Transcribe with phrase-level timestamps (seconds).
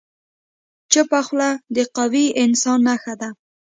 [0.91, 3.29] چپه خوله، د قوي انسان نښه ده.